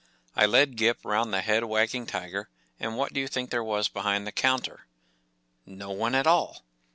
[0.33, 3.87] ”1 led Gip round the head wagging tiger, and what do you think there was
[3.87, 4.87] behind the counter?
[5.63, 6.65] No one at all